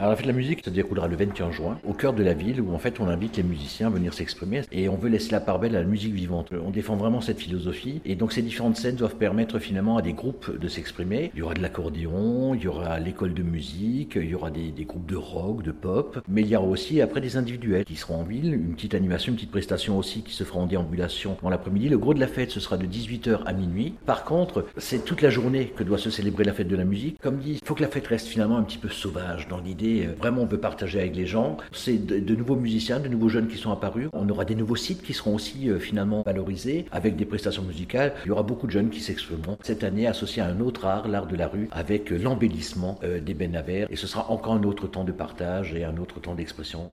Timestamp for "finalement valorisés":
35.78-36.86